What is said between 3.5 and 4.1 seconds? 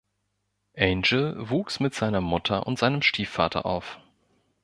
auf.